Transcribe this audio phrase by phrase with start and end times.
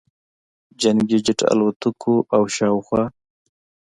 [0.81, 3.03] جنګي جټ الوتکو او شاوخوا